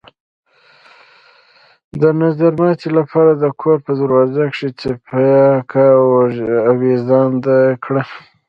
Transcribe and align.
د 2.01 2.03
نظرماتي 2.21 2.87
د 2.95 2.97
پاره 3.11 3.33
د 3.43 3.45
كور 3.61 3.77
په 3.85 3.91
دروازه 3.99 4.43
کښې 4.51 4.69
څپياكه 4.79 5.85
اوېزانده 6.71 7.59
کړه۔ 7.83 8.03